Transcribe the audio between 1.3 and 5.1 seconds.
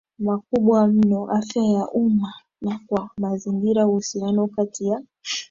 afya ya umma na kwa mazingiraUhusiano kati ya